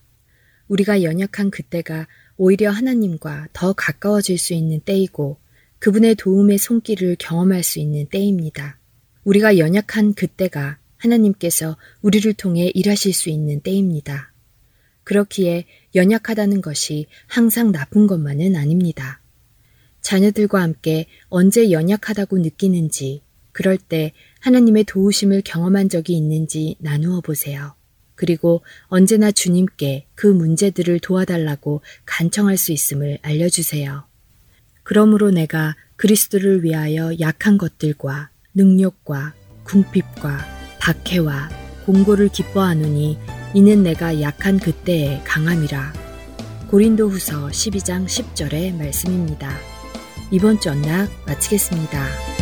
우리가 0.68 1.02
연약한 1.02 1.50
그때가 1.50 2.06
오히려 2.36 2.70
하나님과 2.70 3.48
더 3.52 3.72
가까워질 3.72 4.38
수 4.38 4.54
있는 4.54 4.80
때이고 4.80 5.38
그분의 5.80 6.14
도움의 6.14 6.58
손길을 6.58 7.16
경험할 7.18 7.62
수 7.62 7.80
있는 7.80 8.06
때입니다. 8.06 8.78
우리가 9.24 9.58
연약한 9.58 10.14
그때가 10.14 10.78
하나님께서 11.02 11.76
우리를 12.00 12.32
통해 12.34 12.70
일하실 12.74 13.12
수 13.12 13.28
있는 13.28 13.60
때입니다. 13.60 14.32
그렇기에 15.04 15.66
연약하다는 15.94 16.60
것이 16.60 17.06
항상 17.26 17.72
나쁜 17.72 18.06
것만은 18.06 18.56
아닙니다. 18.56 19.20
자녀들과 20.00 20.60
함께 20.62 21.06
언제 21.28 21.70
연약하다고 21.70 22.38
느끼는지, 22.38 23.22
그럴 23.52 23.76
때 23.76 24.12
하나님의 24.40 24.84
도우심을 24.84 25.42
경험한 25.44 25.88
적이 25.88 26.16
있는지 26.16 26.76
나누어 26.78 27.20
보세요. 27.20 27.74
그리고 28.14 28.62
언제나 28.86 29.30
주님께 29.30 30.06
그 30.14 30.26
문제들을 30.26 31.00
도와달라고 31.00 31.82
간청할 32.04 32.56
수 32.56 32.72
있음을 32.72 33.18
알려주세요. 33.22 34.04
그러므로 34.84 35.30
내가 35.30 35.76
그리스도를 35.96 36.64
위하여 36.64 37.12
약한 37.20 37.58
것들과 37.58 38.30
능력과 38.54 39.34
궁핍과 39.64 40.61
박해와 40.82 41.48
공고를 41.86 42.28
기뻐하노니 42.28 43.16
이는 43.54 43.84
내가 43.84 44.20
약한 44.20 44.58
그때의 44.58 45.22
강함이라. 45.24 45.92
고린도 46.68 47.08
후서 47.08 47.46
12장 47.48 48.06
10절의 48.06 48.74
말씀입니다. 48.76 49.52
이번 50.32 50.58
주 50.58 50.70
언락 50.70 51.08
마치겠습니다. 51.26 52.41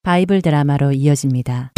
바이블 0.02 0.42
드라마로 0.42 0.92
이어집니다. 0.92 1.72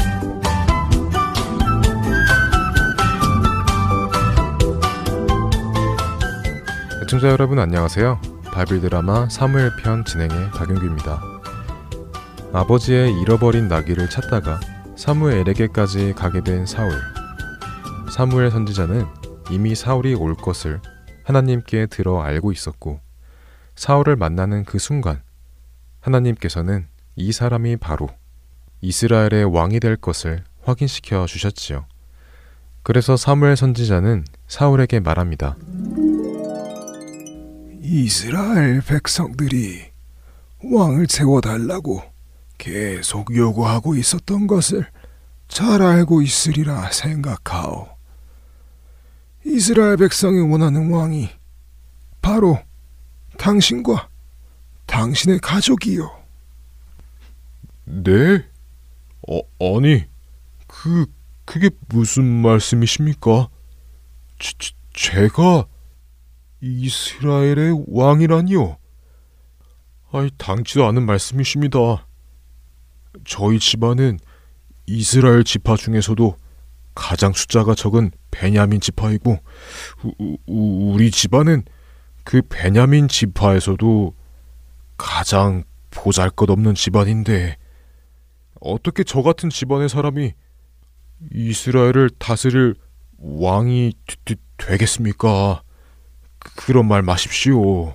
애청자 7.05 7.29
여러분 7.29 7.61
안녕하세요. 7.61 8.21
바이블 8.47 8.81
드라마 8.81 9.29
사무엘 9.29 9.77
편 9.81 10.05
진행의 10.05 10.51
박윤규입니다. 10.51 11.34
아버지의 12.55 13.21
잃어버린 13.21 13.67
나귀를 13.67 14.09
찾다가 14.09 14.61
사무엘에게까지 14.95 16.13
가게 16.13 16.41
된 16.41 16.67
사울. 16.67 16.93
사무엘 18.13 18.53
선지자는 18.53 19.07
이미 19.51 19.75
사울이 19.75 20.15
올 20.15 20.37
것을 20.37 20.81
하나님께 21.25 21.87
들어 21.87 22.23
알고 22.23 22.53
있었고 22.53 23.01
사울을 23.75 24.15
만나는 24.15 24.63
그 24.63 24.79
순간 24.79 25.21
하나님께서는 25.99 26.87
이 27.17 27.33
사람이 27.33 27.79
바로 27.79 28.09
이스라엘의 28.83 29.47
왕이 29.53 29.81
될 29.81 29.97
것을 29.97 30.45
확인시켜 30.63 31.27
주셨지요. 31.27 31.87
그래서 32.85 33.17
사무엘 33.17 33.57
선지자는 33.57 34.27
사울에게 34.47 35.01
말합니다. 35.01 35.57
이스라엘 37.83 38.81
백성들이 38.81 39.87
왕을 40.63 41.09
세워달라고 41.09 42.14
계속 42.59 43.35
요구하고 43.35 43.97
있었던 43.97 44.47
것을 44.47 44.87
잘 45.49 45.83
알고 45.83 46.23
있으리라 46.23 46.91
생각하오. 46.91 47.89
이스라엘 49.45 49.97
백성이 49.97 50.41
원하는 50.41 50.91
왕이 50.91 51.29
바로 52.23 52.59
당신과 53.37 54.09
당신의 54.87 55.41
가족이요. 55.41 56.25
네? 57.85 58.45
어, 59.29 59.41
아니, 59.61 60.05
그, 60.67 61.07
그게 61.45 61.71
무슨 61.89 62.25
말씀이십니까? 62.25 63.49
제, 64.39 64.73
제가 64.95 65.67
이스라엘의 66.61 67.85
왕이라니요? 67.89 68.79
아이, 70.13 70.31
당치도 70.39 70.87
않은 70.87 71.05
말씀이십니다. 71.05 72.07
저희 73.25 73.59
집안은 73.59 74.19
이스라엘 74.87 75.45
지파 75.45 75.77
중에서도 75.77 76.37
가장 76.95 77.33
숫자가 77.33 77.75
적은 77.75 78.11
베냐민 78.31 78.81
지파이고 78.81 79.39
우, 80.05 80.37
우, 80.47 80.93
우리 80.93 81.11
집안은 81.11 81.65
그 82.23 82.43
베냐민 82.49 83.09
지파에서도 83.09 84.15
가장 84.97 85.65
보잘것없는 85.91 86.75
집안인데 86.75 87.57
어떻게 88.61 89.05
저 89.05 89.23
같은 89.23 89.51
집안의 89.51 89.89
사람이 89.89 90.33
이스라엘을 91.33 92.11
다스릴 92.19 92.75
왕이 93.19 93.95
되, 94.25 94.35
되겠습니까? 94.57 95.63
그런 96.57 96.87
말 96.87 97.03
마십시오. 97.03 97.95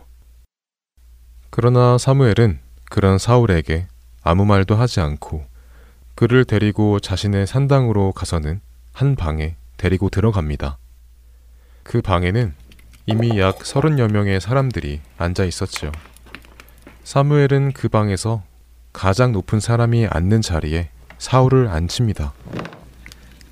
그러나 1.49 1.97
사무엘은 1.97 2.59
그런 2.89 3.17
사울에게 3.17 3.87
아무 4.21 4.45
말도 4.45 4.75
하지 4.75 4.99
않고 4.99 5.45
그를 6.15 6.45
데리고 6.45 6.99
자신의 6.99 7.47
산당으로 7.47 8.11
가서는 8.11 8.61
한 8.93 9.15
방에 9.15 9.55
데리고 9.77 10.09
들어갑니다. 10.09 10.77
그 11.83 12.01
방에는 12.01 12.53
이미 13.05 13.39
약 13.39 13.65
서른여 13.65 14.09
명의 14.09 14.39
사람들이 14.41 15.01
앉아 15.17 15.45
있었지요. 15.45 15.91
사무엘은 17.03 17.71
그 17.71 17.87
방에서 17.87 18.43
가장 18.93 19.31
높은 19.31 19.59
사람이 19.59 20.07
앉는 20.07 20.41
자리에 20.41 20.89
사울을 21.17 21.69
앉힙니다. 21.69 22.33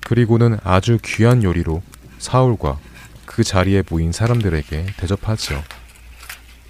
그리고는 0.04 0.58
아주 0.62 0.98
귀한 1.02 1.42
요리로 1.42 1.82
사울과 2.18 2.78
그 3.24 3.42
자리에 3.42 3.82
모인 3.90 4.12
사람들에게 4.12 4.86
대접하지요. 4.96 5.62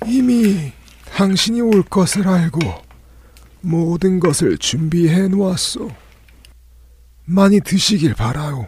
이미 0.06 0.72
당신이 1.14 1.60
올 1.60 1.82
것을 1.82 2.28
알고 2.28 2.87
모든 3.60 4.20
것을 4.20 4.58
준비해 4.58 5.28
놓았소. 5.28 5.90
많이 7.24 7.60
드시길 7.60 8.14
바라오. 8.14 8.66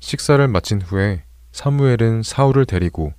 식사를 0.00 0.46
마친 0.48 0.80
후에 0.80 1.24
사무엘은 1.52 2.22
사울을 2.22 2.66
데리고 2.66 3.12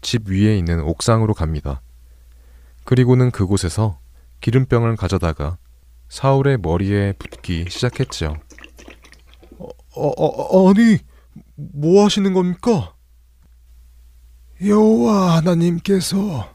집 0.00 0.28
위에 0.28 0.56
있는 0.58 0.80
옥상으로 0.80 1.34
갑니다. 1.34 1.80
그리고는 2.84 3.30
그곳에서 3.30 3.98
기름병을 4.40 4.96
가져다가 4.96 5.56
사울의 6.08 6.58
머리에 6.58 7.12
붓기 7.12 7.66
시작했지요. 7.68 8.36
어, 9.58 9.68
어, 9.94 10.06
어, 10.06 10.70
아니, 10.70 10.98
뭐 11.54 12.04
하시는 12.04 12.32
겁니까? 12.34 12.94
여호와 14.62 15.36
하나님께서 15.36 16.54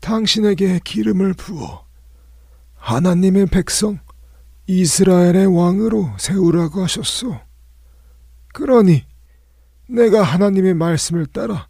당신에게 0.00 0.80
기름을 0.84 1.34
부어 1.34 1.83
하나님의 2.84 3.46
백성 3.46 3.98
이스라엘의 4.66 5.46
왕으로 5.46 6.10
세우라고 6.18 6.82
하셨소. 6.82 7.40
그러니 8.52 9.06
내가 9.88 10.22
하나님의 10.22 10.74
말씀을 10.74 11.24
따라 11.24 11.66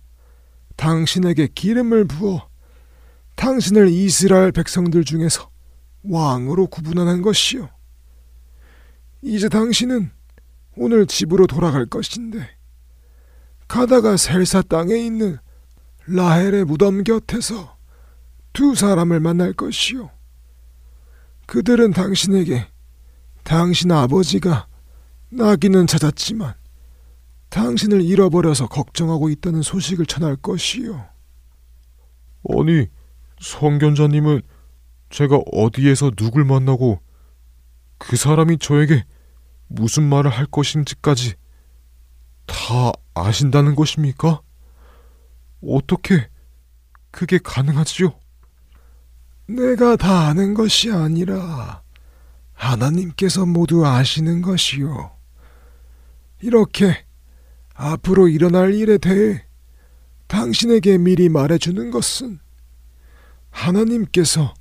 당신에게 0.74 1.50
기름을 1.55 2.07
부어 2.07 2.48
당신을 3.37 3.90
이스라엘 3.90 4.50
백성들 4.50 5.05
중에서 5.05 5.48
왕으로 6.03 6.66
구분하는 6.66 7.22
것이요. 7.22 7.70
이제 9.22 9.48
당신은 9.48 10.11
오늘 10.77 11.07
집으로 11.07 11.46
돌아갈 11.46 11.87
것인데 11.87 12.44
가다가 13.68 14.16
셀사 14.16 14.62
땅에 14.62 14.96
있는 14.96 15.38
라헬의 16.07 16.64
무덤 16.64 17.05
곁에서 17.05 17.77
두 18.53 18.74
사람을 18.74 19.20
만날 19.20 19.53
것이요. 19.53 20.13
그들은 21.47 21.93
당신에게 21.93 22.67
당신 23.43 23.93
아버지가 23.93 24.67
나기는 25.31 25.87
찾았지만 25.87 26.55
당신을 27.51 28.03
잃어버려서 28.03 28.69
걱정하고 28.69 29.29
있다는 29.31 29.63
소식을 29.63 30.07
전할 30.07 30.37
것이요. 30.37 31.07
아니, 32.51 32.87
성견자님은 33.41 34.43
제가 35.11 35.39
어디에서 35.53 36.11
누굴 36.17 36.45
만나고 36.45 37.01
그 37.99 38.17
사람이 38.17 38.59
저에게 38.59 39.05
무슨 39.69 40.03
말을 40.09 40.31
할 40.31 40.47
것인지까지 40.47 41.35
다 42.47 42.93
아신다는 43.15 43.75
것입니까? 43.75 44.41
어떻게 45.63 46.29
그게 47.11 47.39
가능하지요? 47.39 48.13
내가 49.47 49.97
다 49.97 50.29
아는 50.29 50.55
것이 50.55 50.91
아니라 50.91 51.83
하나님께서 52.55 53.45
모두 53.45 53.87
아시는 53.87 54.43
것이요. 54.43 55.11
이렇게 56.41 57.05
앞으로 57.75 58.29
일어날 58.29 58.75
일에 58.75 58.99
대해 58.99 59.45
당신에게 60.29 60.99
미리 60.99 61.29
말해주는 61.29 61.91
것은 61.91 62.39
하나님께서 63.51 64.55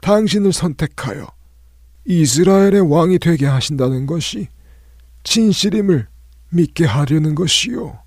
당신을 0.00 0.52
선택하여 0.52 1.26
이스라엘의 2.04 2.80
왕이 2.90 3.18
되게 3.18 3.46
하신다는 3.46 4.06
것이 4.06 4.48
진실임을 5.22 6.08
믿게 6.50 6.84
하려는 6.84 7.34
것이요. 7.34 7.98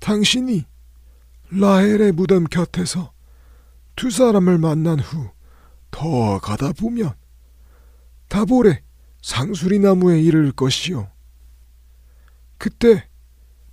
당신이 0.00 0.64
라헬의 1.50 2.12
무덤 2.12 2.44
곁에서 2.44 3.12
두 3.98 4.10
사람을 4.10 4.58
만난 4.58 5.00
후 5.00 5.30
더 5.90 6.38
가다 6.38 6.72
보면 6.72 7.14
다볼에 8.28 8.82
상수리 9.22 9.78
나무에 9.78 10.20
이를 10.20 10.52
것이요. 10.52 11.08
그때 12.58 13.08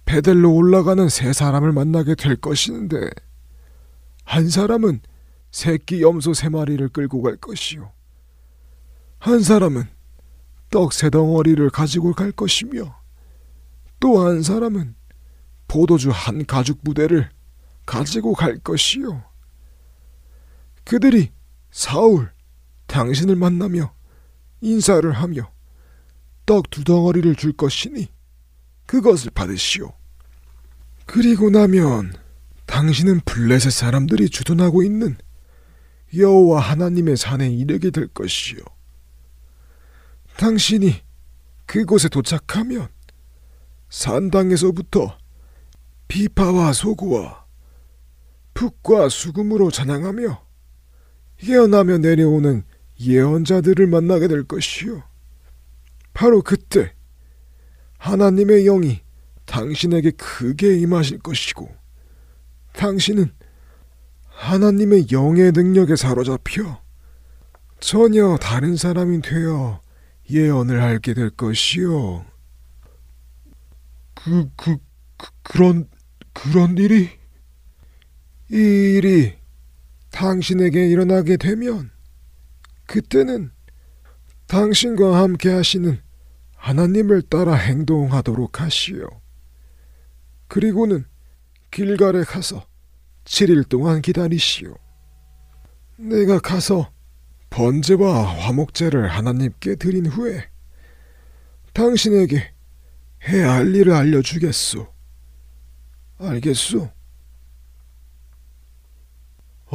베델로 0.06 0.52
올라가는 0.54 1.08
세 1.10 1.34
사람을 1.34 1.74
만나게 1.74 2.16
될 2.16 2.36
것인데 2.38 3.10
한 4.24 4.50
사람은 4.50 5.02
새끼 5.52 6.02
염소 6.02 6.34
세 6.34 6.50
마리를 6.50 6.88
끌고 6.90 7.22
갈 7.22 7.36
것이요. 7.36 7.92
한 9.20 9.42
사람은 9.42 9.84
떡 10.72 10.94
세 10.94 11.10
덩어리를 11.10 11.70
가지고 11.70 12.14
갈 12.14 12.32
것이며 12.32 12.98
또 14.00 14.26
한 14.26 14.42
사람은 14.42 14.96
포도주 15.68 16.10
한 16.12 16.46
가죽 16.46 16.84
부대를 16.84 17.30
가지고 17.86 18.34
갈 18.34 18.58
것이요. 18.58 19.35
그들이 20.86 21.32
사울, 21.72 22.32
당신을 22.88 23.36
만나며 23.36 23.94
인사를 24.62 25.12
하며 25.12 25.52
떡 26.46 26.70
두 26.70 26.84
덩어리를 26.84 27.36
줄 27.36 27.54
것이니 27.54 28.08
그것을 28.86 29.32
받으시오. 29.32 29.92
그리고 31.06 31.50
나면 31.50 32.14
당신은 32.68 33.22
블레셋 33.26 33.72
사람들이 33.72 34.30
주둔하고 34.30 34.84
있는 34.84 35.18
여호와 36.16 36.62
하나님의 36.62 37.18
산에 37.18 37.50
이르게 37.50 37.90
될 37.90 38.08
것이요. 38.08 38.60
당신이 40.38 41.02
그곳에 41.66 42.10
도착하면 42.10 42.88
산당에서부터 43.90 45.18
비파와 46.08 46.74
소구와 46.74 47.46
북과 48.54 49.10
수금으로 49.10 49.72
찬양하며 49.72 50.45
예언하며 51.44 52.00
내려오는 52.00 52.64
예언자들을 53.00 53.88
만나게 53.88 54.28
될 54.28 54.44
것이요. 54.44 55.04
바로 56.14 56.42
그때 56.42 56.94
하나님의 57.98 58.64
영이 58.64 59.02
당신에게 59.46 60.12
크게 60.12 60.78
임하실 60.80 61.20
것이고 61.20 61.70
당신은 62.74 63.32
하나님의 64.28 65.08
영의 65.12 65.52
능력에 65.52 65.96
사로잡혀 65.96 66.82
전혀 67.80 68.38
다른 68.38 68.76
사람이 68.76 69.22
되어 69.22 69.82
예언을 70.30 70.82
하게 70.82 71.14
될 71.14 71.30
것이요. 71.30 72.26
그, 74.14 74.50
그, 74.56 74.78
그, 75.18 75.30
그런, 75.44 75.88
그런 76.34 76.78
일이? 76.78 77.10
이 78.52 78.56
일이 78.56 79.36
당신에게 80.16 80.88
일어나게 80.88 81.36
되면 81.36 81.92
그때는 82.86 83.52
당신과 84.48 85.22
함께 85.22 85.50
하시는 85.50 86.02
하나님을 86.56 87.24
따라 87.24 87.54
행동하도록 87.54 88.62
하시오. 88.62 89.10
그리고는 90.48 91.04
길갈에 91.70 92.24
가서 92.24 92.66
7일 93.26 93.68
동안 93.68 94.02
기다리시오. 94.02 94.76
내가 95.98 96.40
가서 96.40 96.94
번제와 97.50 98.24
화목제를 98.24 99.10
하나님께 99.10 99.76
드린 99.76 100.06
후에 100.06 100.48
당신에게 101.74 102.54
해야 103.28 103.52
할 103.52 103.76
일을 103.76 103.92
알려주겠소. 103.92 104.88
알겠소? 106.20 106.95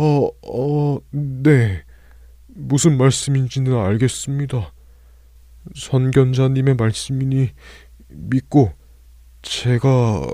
어, 0.03 0.31
어, 0.47 0.99
네. 1.11 1.85
무슨 2.47 2.97
말씀인지는 2.97 3.77
알겠습니다. 3.77 4.73
선견자님의 5.77 6.77
말씀이니 6.77 7.51
믿고 8.09 8.73
제가 9.43 10.27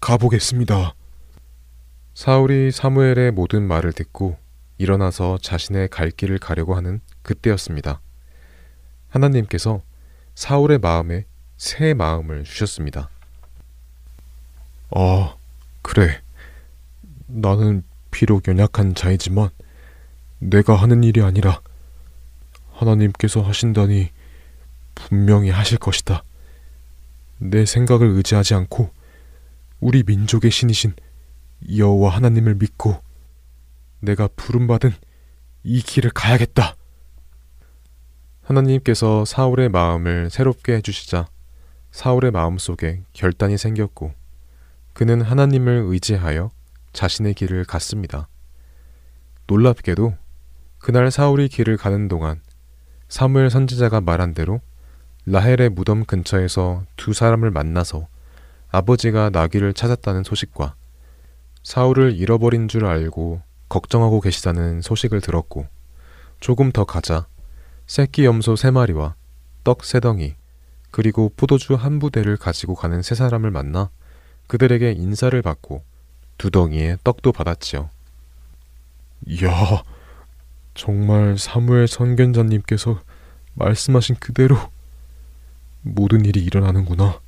가보겠습니다. 0.00 0.94
사울이 2.14 2.70
사무엘의 2.70 3.32
모든 3.32 3.66
말을 3.66 3.92
듣고 3.94 4.36
일어나서 4.78 5.38
자신의 5.38 5.88
갈 5.88 6.12
길을 6.12 6.38
가려고 6.38 6.76
하는 6.76 7.00
그때였습니다. 7.22 8.00
하나님께서 9.08 9.82
사울의 10.36 10.78
마음에 10.78 11.26
새 11.56 11.94
마음을 11.94 12.44
주셨습니다. 12.44 13.10
아, 14.94 15.34
그래. 15.82 16.22
나는 17.26 17.82
비록 18.10 18.48
연약한 18.48 18.94
자이지만 18.94 19.50
내가 20.38 20.74
하는 20.74 21.04
일이 21.04 21.22
아니라 21.22 21.60
하나님께서 22.72 23.42
하신다니 23.42 24.10
분명히 24.94 25.50
하실 25.50 25.78
것이다. 25.78 26.22
내 27.38 27.64
생각을 27.64 28.08
의지하지 28.08 28.54
않고 28.54 28.90
우리 29.80 30.02
민족의 30.02 30.50
신이신 30.50 30.94
여호와 31.76 32.10
하나님을 32.10 32.54
믿고 32.56 33.02
내가 34.00 34.28
부름받은 34.34 34.92
이 35.62 35.80
길을 35.80 36.10
가야겠다. 36.10 36.74
하나님께서 38.42 39.24
사울의 39.24 39.68
마음을 39.68 40.30
새롭게 40.30 40.74
해주시자 40.76 41.28
사울의 41.92 42.30
마음 42.30 42.58
속에 42.58 43.02
결단이 43.12 43.56
생겼고 43.58 44.12
그는 44.92 45.22
하나님을 45.22 45.84
의지하여 45.86 46.50
자신의 46.92 47.34
길을 47.34 47.64
갔습니다. 47.64 48.28
놀랍게도 49.46 50.14
그날 50.78 51.10
사울이 51.10 51.48
길을 51.48 51.76
가는 51.76 52.08
동안 52.08 52.40
사무엘 53.08 53.50
선지자가 53.50 54.00
말한 54.00 54.34
대로 54.34 54.60
라헬의 55.26 55.70
무덤 55.70 56.04
근처에서 56.04 56.84
두 56.96 57.12
사람을 57.12 57.50
만나서 57.50 58.08
아버지가 58.70 59.30
나귀를 59.30 59.74
찾았다는 59.74 60.24
소식과 60.24 60.74
사울을 61.62 62.14
잃어버린 62.14 62.68
줄 62.68 62.86
알고 62.86 63.42
걱정하고 63.68 64.20
계시다는 64.20 64.80
소식을 64.80 65.20
들었고 65.20 65.66
조금 66.40 66.72
더 66.72 66.84
가자 66.84 67.26
새끼 67.86 68.24
염소 68.24 68.56
세 68.56 68.70
마리와 68.70 69.14
떡 69.64 69.84
세 69.84 70.00
덩이 70.00 70.34
그리고 70.90 71.30
포도주 71.36 71.74
한 71.74 71.98
부대를 71.98 72.36
가지고 72.36 72.74
가는 72.74 73.02
세 73.02 73.14
사람을 73.14 73.50
만나 73.50 73.90
그들에게 74.46 74.92
인사를 74.92 75.40
받고 75.42 75.84
두 76.40 76.50
덩이의 76.50 76.96
떡도 77.04 77.32
받았지요. 77.32 77.90
이야, 79.26 79.82
정말 80.72 81.36
사무엘 81.36 81.86
선견자님께서 81.86 82.98
말씀하신 83.52 84.16
그대로 84.16 84.56
모든 85.82 86.24
일이 86.24 86.42
일어나는구나. 86.42 87.20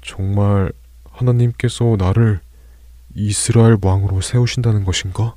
정말 0.00 0.70
하나님께서 1.10 1.96
나를 1.98 2.38
이스라엘 3.16 3.78
왕으로 3.82 4.20
세우신다는 4.20 4.84
것인가? 4.84 5.34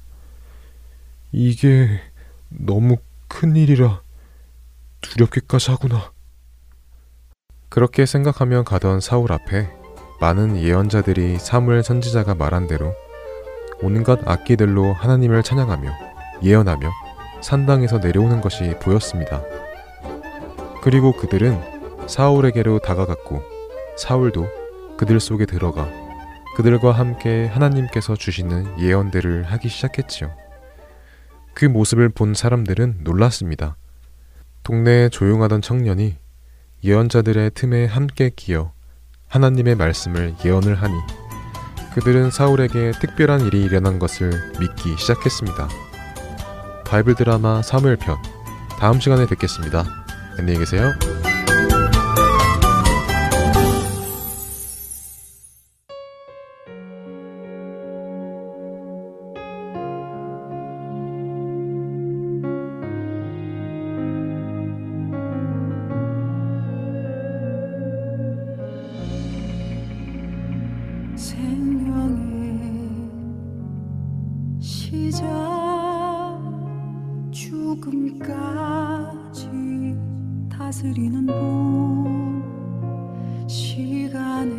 이게 1.31 1.99
너무 2.49 2.97
큰 3.27 3.55
일이라 3.55 4.03
두렵기까지 5.01 5.71
하구나. 5.71 6.11
그렇게 7.69 8.05
생각하며 8.05 8.65
가던 8.65 8.99
사울 8.99 9.31
앞에 9.31 9.67
많은 10.19 10.57
예언자들이 10.57 11.37
사무엘 11.37 11.83
선지자가 11.83 12.35
말한 12.35 12.67
대로 12.67 12.93
온갖 13.81 14.19
악기들로 14.25 14.93
하나님을 14.93 15.43
찬양하며 15.43 15.91
예언하며 16.43 16.89
산당에서 17.41 17.99
내려오는 17.99 18.41
것이 18.41 18.73
보였습니다. 18.81 19.43
그리고 20.81 21.11
그들은 21.11 21.59
사울에게로 22.07 22.79
다가갔고 22.79 23.43
사울도 23.97 24.47
그들 24.97 25.19
속에 25.19 25.45
들어가 25.45 25.87
그들과 26.55 26.91
함께 26.91 27.45
하나님께서 27.45 28.15
주시는 28.15 28.79
예언들을 28.79 29.43
하기 29.43 29.69
시작했지요. 29.69 30.31
그 31.53 31.65
모습을 31.65 32.09
본 32.09 32.33
사람들은 32.33 33.01
놀랐습니다. 33.03 33.77
동네에 34.63 35.09
조용하던 35.09 35.61
청년이 35.61 36.15
예언자들의 36.83 37.51
틈에 37.51 37.85
함께 37.85 38.31
끼어 38.35 38.71
하나님의 39.27 39.75
말씀을 39.75 40.35
예언을 40.43 40.81
하니 40.81 40.93
그들은 41.93 42.31
사울에게 42.31 42.91
특별한 42.99 43.41
일이 43.41 43.61
일어난 43.61 43.99
것을 43.99 44.31
믿기 44.59 44.95
시작했습니다. 44.97 45.67
바이블 46.85 47.15
드라마 47.15 47.61
3일편 47.61 48.17
다음 48.79 48.99
시간에 48.99 49.25
뵙겠습니다. 49.25 49.83
안녕히 50.37 50.59
계세요. 50.59 50.93
조금까지 77.67 79.49
다스리는 80.49 81.25
분 81.25 82.41
시간에 83.45 84.53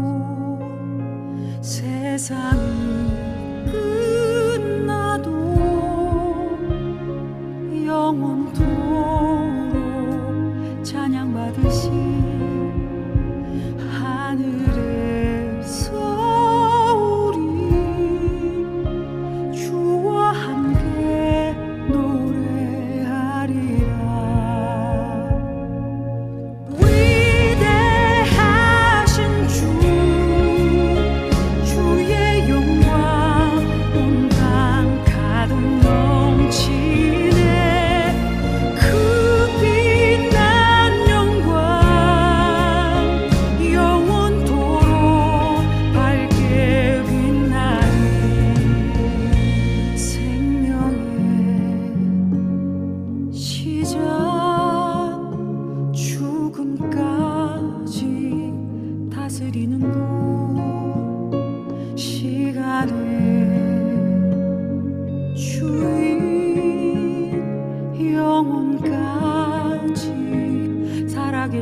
계 71.48 71.62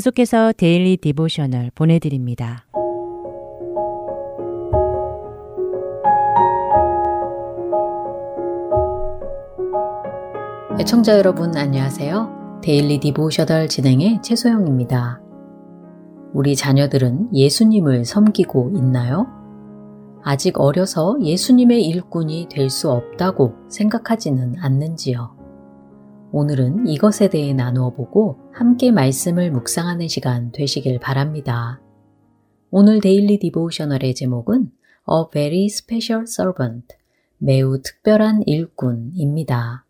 계속해서 0.00 0.52
Daily 0.56 0.96
Devotional 0.96 1.70
보내드립니다. 1.74 2.66
애청자 10.80 11.16
여러분 11.16 11.56
안녕하세요. 11.56 12.60
Daily 12.62 12.98
Devotional 12.98 13.68
진행의 13.68 14.20
최소영입니다. 14.22 15.20
우리 16.32 16.56
자녀들은 16.56 17.34
예수님을 17.34 18.04
섬기고 18.04 18.72
있나요? 18.74 19.26
아직 20.24 20.58
어려서 20.58 21.16
예수님의 21.22 21.84
일꾼이 21.84 22.48
될 22.50 22.70
수 22.70 22.90
없다고 22.90 23.54
생각하지는 23.68 24.56
않는지요. 24.58 25.33
오늘은 26.36 26.88
이것에 26.88 27.28
대해 27.30 27.52
나누어 27.52 27.90
보고 27.90 28.40
함께 28.52 28.90
말씀을 28.90 29.52
묵상하는 29.52 30.08
시간 30.08 30.50
되시길 30.50 30.98
바랍니다. 30.98 31.80
오늘 32.70 33.00
데일리 33.00 33.38
디보셔널의 33.38 34.16
제목은 34.16 34.72
A 35.08 35.24
Very 35.30 35.66
Special 35.66 36.24
Servant, 36.24 36.96
매우 37.38 37.80
특별한 37.80 38.42
일꾼입니다. 38.46 39.86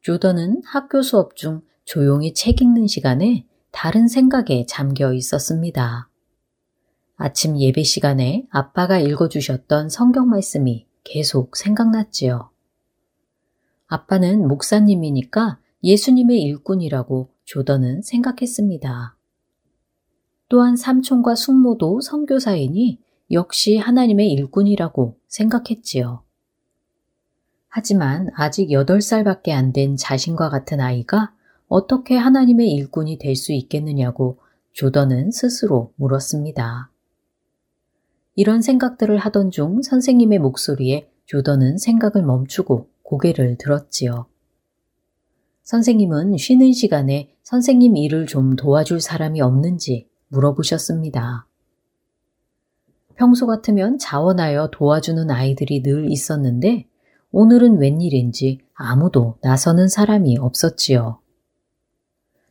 조던은 0.00 0.62
학교 0.64 1.02
수업 1.02 1.36
중 1.36 1.62
조용히 1.84 2.34
책 2.34 2.60
읽는 2.60 2.88
시간에 2.88 3.46
다른 3.70 4.08
생각에 4.08 4.66
잠겨 4.66 5.12
있었습니다. 5.12 6.10
아침 7.14 7.56
예배 7.56 7.84
시간에 7.84 8.48
아빠가 8.50 8.98
읽어주셨던 8.98 9.88
성경 9.88 10.28
말씀이 10.28 10.84
계속 11.04 11.56
생각났지요. 11.56 12.50
아빠는 13.86 14.46
목사님이니까 14.48 15.58
예수님의 15.82 16.42
일꾼이라고 16.42 17.30
조던은 17.44 18.02
생각했습니다. 18.02 19.16
또한 20.48 20.76
삼촌과 20.76 21.34
숙모도 21.34 22.00
선교사이니 22.00 23.00
역시 23.32 23.76
하나님의 23.76 24.30
일꾼이라고 24.32 25.16
생각했지요. 25.28 26.22
하지만 27.68 28.30
아직 28.34 28.68
8살밖에 28.68 29.50
안 29.50 29.72
된 29.72 29.96
자신과 29.96 30.48
같은 30.48 30.80
아이가 30.80 31.32
어떻게 31.68 32.16
하나님의 32.16 32.70
일꾼이 32.72 33.18
될 33.18 33.36
수 33.36 33.52
있겠느냐고 33.52 34.38
조던은 34.72 35.30
스스로 35.30 35.92
물었습니다. 35.96 36.90
이런 38.34 38.62
생각들을 38.62 39.16
하던 39.18 39.50
중 39.50 39.82
선생님의 39.82 40.38
목소리에 40.38 41.10
조던은 41.26 41.78
생각을 41.78 42.24
멈추고 42.24 42.88
고개를 43.06 43.56
들었지요. 43.58 44.26
선생님은 45.62 46.36
쉬는 46.36 46.72
시간에 46.72 47.34
선생님 47.42 47.96
일을 47.96 48.26
좀 48.26 48.56
도와줄 48.56 49.00
사람이 49.00 49.40
없는지 49.40 50.08
물어보셨습니다. 50.28 51.46
평소 53.16 53.46
같으면 53.46 53.98
자원하여 53.98 54.70
도와주는 54.72 55.30
아이들이 55.30 55.82
늘 55.82 56.10
있었는데 56.10 56.86
오늘은 57.32 57.78
웬일인지 57.78 58.60
아무도 58.74 59.38
나서는 59.42 59.88
사람이 59.88 60.38
없었지요. 60.38 61.20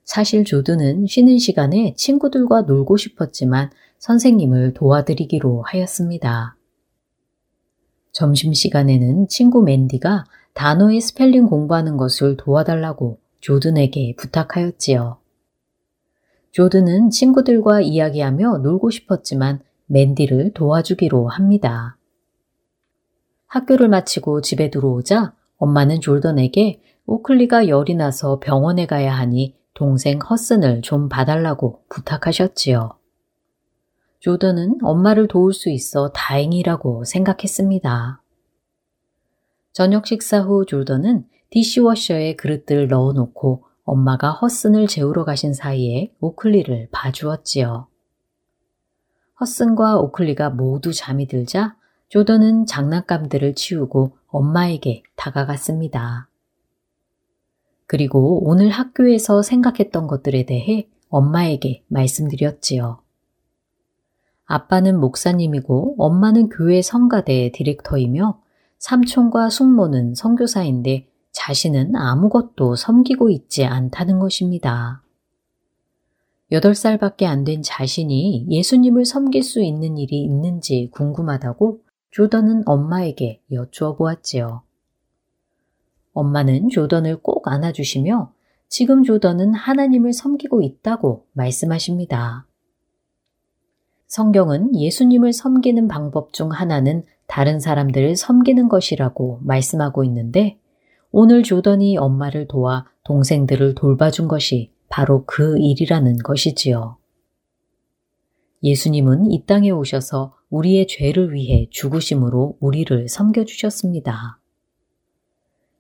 사실 0.04 0.44
조드는 0.44 1.08
쉬는 1.08 1.38
시간에 1.38 1.94
친구들과 1.98 2.62
놀고 2.64 2.98
싶었지만 2.98 3.72
선생님을 4.00 4.74
도와드리기로 4.74 5.64
하였습니다. 5.64 6.56
점심시간에는 8.12 9.28
친구 9.28 9.62
맨디가 9.62 10.26
단어의 10.56 11.02
스펠링 11.02 11.48
공부하는 11.48 11.98
것을 11.98 12.38
도와달라고 12.38 13.20
조든에게 13.42 14.16
부탁하였지요. 14.18 15.18
조드는 16.52 17.10
친구들과 17.10 17.82
이야기하며 17.82 18.60
놀고 18.60 18.90
싶었지만 18.90 19.60
맨디를 19.88 20.54
도와주기로 20.54 21.28
합니다. 21.28 21.98
학교를 23.48 23.90
마치고 23.90 24.40
집에 24.42 24.70
들어오자 24.70 25.34
엄마는 25.58 26.00
졸던에게 26.00 26.82
오클리가 27.06 27.68
열이 27.68 27.96
나서 27.96 28.40
병원에 28.40 28.88
가야 28.88 29.14
하니 29.14 29.56
동생 29.74 30.20
허슨을 30.20 30.82
좀 30.82 31.10
봐달라고 31.10 31.84
부탁하셨지요. 31.90 32.92
조던은 34.20 34.78
엄마를 34.82 35.28
도울 35.28 35.54
수 35.54 35.70
있어 35.70 36.12
다행이라고 36.14 37.04
생각했습니다. 37.04 38.22
저녁 39.76 40.08
식사 40.08 40.40
후 40.40 40.66
조던은 40.66 41.26
디시워셔에 41.50 42.38
그릇들을 42.38 42.88
넣어놓고 42.88 43.66
엄마가 43.84 44.32
허슨을 44.32 44.88
재우러 44.88 45.26
가신 45.26 45.54
사이에 45.54 46.14
오클리를 46.22 46.88
봐주었지요. 46.94 47.86
허슨과 49.42 50.00
오클리가 50.00 50.52
모두 50.52 50.94
잠이 50.94 51.28
들자 51.28 51.76
조던은 52.08 52.68
장난감들을 52.68 53.56
치우고 53.56 54.18
엄마에게 54.28 55.04
다가갔습니다. 55.18 56.30
그리고 57.86 58.48
오늘 58.50 58.70
학교에서 58.70 59.42
생각했던 59.42 60.08
것들에 60.08 60.46
대해 60.46 60.88
엄마에게 61.10 61.84
말씀드렸지요. 61.90 63.02
아빠는 64.46 65.02
목사님이고 65.02 65.96
엄마는 65.98 66.48
교회 66.48 66.82
성가대 66.82 67.52
디렉터이며 67.54 68.45
삼촌과 68.80 69.50
숙모는 69.50 70.16
선교사인데 70.16 71.08
자신은 71.32 71.96
아무것도 71.96 72.76
섬기고 72.76 73.30
있지 73.30 73.66
않다는 73.66 74.20
것입니다. 74.20 75.02
8살밖에 76.52 77.24
안 77.26 77.44
된 77.44 77.62
자신이 77.64 78.46
예수님을 78.50 79.06
섬길 79.06 79.44
수 79.44 79.62
있는 79.64 79.98
일이 79.98 80.22
있는지 80.24 80.90
궁금하다고 80.94 81.82
조던은 82.12 82.64
엄마에게 82.68 83.42
여쭈어 83.52 83.96
보았지요. 83.96 84.64
엄마는 86.14 86.70
조던을 86.70 87.18
꼭 87.22 87.48
안아주시며 87.48 88.32
지금 88.70 89.04
조던은 89.04 89.54
하나님을 89.54 90.14
섬기고 90.14 90.62
있다고 90.62 91.26
말씀하십니다. 91.34 92.48
성경은 94.08 94.76
예수님을 94.76 95.34
섬기는 95.34 95.88
방법 95.88 96.32
중 96.32 96.52
하나는 96.52 97.06
다른 97.28 97.60
사람들을 97.60 98.16
섬기는 98.16 98.70
것이라고 98.70 99.40
말씀하고 99.42 100.04
있는데 100.04 100.60
오늘 101.12 101.44
조던이 101.44 101.98
엄마를 101.98 102.48
도와 102.48 102.86
동생들을 103.04 103.76
돌봐준 103.76 104.28
것이 104.28 104.72
바로 104.90 105.24
그 105.26 105.58
일이라는 105.58 106.18
것이지요. 106.20 106.98
예수님은 108.64 109.32
이 109.32 109.46
땅에 109.46 109.70
오셔서 109.70 110.34
우리의 110.50 110.88
죄를 110.88 111.34
위해 111.34 111.68
죽으심으로 111.70 112.58
우리를 112.60 113.08
섬겨주셨습니다. 113.08 114.40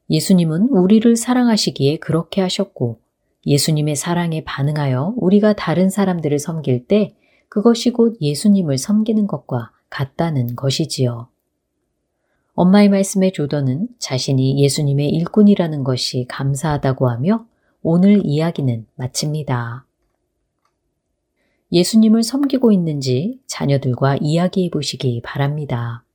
예수님은 0.10 0.70
우리를 0.70 1.16
사랑하시기에 1.16 1.98
그렇게 1.98 2.41
하셨고 2.41 3.00
예수님의 3.46 3.96
사랑에 3.96 4.43
반응하여 4.43 5.16
우리가 5.18 5.54
다른 5.54 5.89
사람들을 5.89 6.38
섬길 6.39 6.88
때 6.88 7.16
그것이 7.50 7.91
곧 7.91 8.18
예수님을 8.22 8.78
섬기는 8.78 9.28
것과 9.28 9.72
같다는 9.89 10.56
것이지요. 10.56 11.30
엄마의 12.56 12.88
말씀에 12.88 13.32
조던은 13.32 13.89
자신이 13.99 14.64
예수님의 14.64 15.10
일꾼이라는 15.10 15.84
것이 15.84 16.26
감사하다고 16.30 17.10
하며 17.10 17.45
오늘 17.82 18.22
이야기는 18.26 18.88
마칩니다. 18.95 19.86
예수님을 21.72 22.24
섬기고 22.24 22.72
있는지 22.72 23.41
자녀들과 23.45 24.18
이야기해 24.22 24.70
보시기 24.70 25.22
바랍니다. 25.22 26.06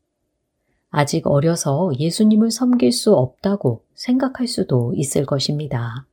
아직 0.88 1.26
어려서 1.26 1.93
예수님을 1.99 2.51
섬길 2.51 2.91
수 2.91 3.14
없다고 3.14 3.84
생각할 3.95 4.49
수도 4.49 4.95
있을 4.97 5.26
것입니다. 5.26 6.07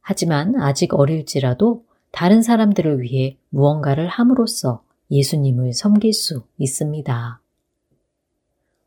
하지만 0.00 0.60
아직 0.60 0.94
어릴지라도 0.94 1.84
다른 2.10 2.42
사람들을 2.42 3.02
위해 3.02 3.38
무언가를 3.50 4.08
함으로써 4.08 4.82
예수님을 5.12 5.74
섬길 5.74 6.12
수 6.12 6.42
있습니다. 6.58 7.40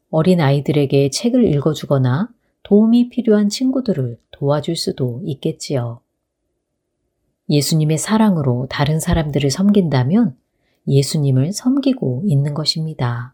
어린 0.10 0.42
아이들에게 0.42 1.10
책을 1.10 1.46
읽어주거나 1.54 2.30
도움이 2.64 3.10
필요한 3.10 3.50
친구들을 3.50 4.20
도와줄 4.32 4.76
수도 4.76 5.22
있겠지요. 5.24 6.02
예수님의 7.50 7.98
사랑으로 7.98 8.68
다른 8.70 9.00
사람들을 9.00 9.50
섬긴다면 9.50 10.36
예수님을 10.88 11.52
섬기고 11.52 12.24
있는 12.26 12.54
것입니다. 12.54 13.34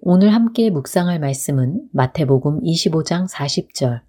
오늘 0.00 0.34
함께 0.34 0.68
묵상할 0.70 1.18
말씀은 1.18 1.88
마태복음 1.92 2.60
25장 2.60 3.28
40절. 3.28 4.02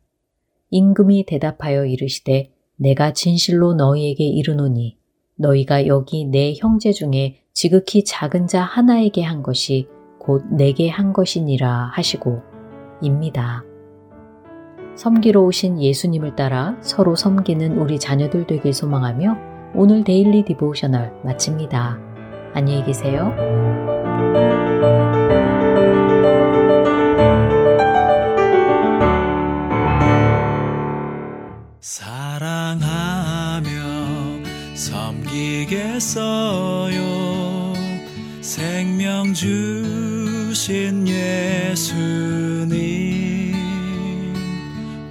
임금이 0.69 1.25
대답하여 1.25 1.85
이르시되 1.85 2.51
내가 2.75 3.13
진실로 3.13 3.73
너희에게 3.75 4.25
이르노니 4.25 4.97
너희가 5.35 5.87
여기 5.87 6.25
내 6.25 6.53
형제 6.57 6.91
중에 6.91 7.41
지극히 7.53 8.03
작은 8.03 8.47
자 8.47 8.61
하나에게 8.61 9.21
한 9.23 9.41
것이 9.41 9.87
곧 10.25 10.43
내게 10.49 10.89
한 10.89 11.13
것이니라 11.13 11.91
하시고 11.93 12.41
입니다. 12.99 13.63
섬기러 14.95 15.41
오신 15.41 15.79
예수님을 15.79 16.35
따라 16.35 16.75
서로 16.81 17.15
섬기는 17.15 17.77
우리 17.77 17.99
자녀들 17.99 18.47
되길 18.47 18.73
소망하며 18.73 19.37
오늘 19.75 20.03
Daily 20.03 20.43
Devotional 20.43 21.13
마칩니다. 21.23 21.99
안녕히 22.55 22.83
계세요. 22.83 23.35
사랑하며 31.81 32.79
섬기겠어요 34.73 36.25
생명 38.41 39.33
주 39.33 39.94
예수님 41.07 41.85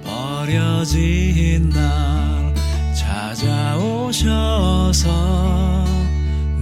버려진 0.03 1.69
날 1.69 2.53
찾아오셔서 2.93 4.25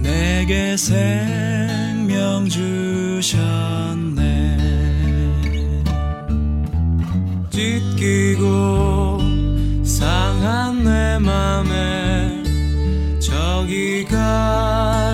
내게 0.00 0.76
생명 0.76 2.48
주셨네. 2.48 3.34
찢기고 7.50 9.18
상한 9.84 10.84
내 10.84 11.18
맘에 11.18 12.44
저기 13.18 14.04
갈 14.04 15.13